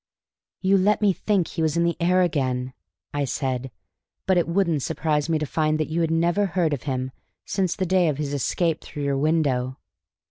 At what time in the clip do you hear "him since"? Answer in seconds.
6.89-7.75